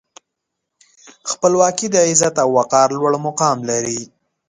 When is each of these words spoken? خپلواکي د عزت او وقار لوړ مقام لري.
خپلواکي 1.31 1.87
د 1.91 1.95
عزت 2.07 2.35
او 2.43 2.49
وقار 2.59 2.87
لوړ 2.97 3.13
مقام 3.27 3.57
لري. 3.69 4.01